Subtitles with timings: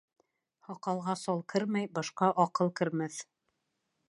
[0.69, 3.23] Һаҡалға сал кермәй башҡа аҡыл кермәҫ.